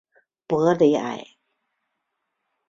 [0.47, 1.37] 博雷埃。